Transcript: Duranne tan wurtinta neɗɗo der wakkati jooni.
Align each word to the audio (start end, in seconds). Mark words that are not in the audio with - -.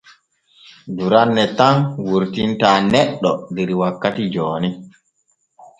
Duranne 0.97 1.43
tan 1.57 1.75
wurtinta 2.05 2.69
neɗɗo 2.91 3.31
der 3.55 3.69
wakkati 3.79 4.23
jooni. 4.33 4.69